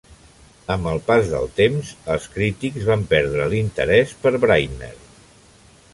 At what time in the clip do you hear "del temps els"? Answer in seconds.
1.33-2.25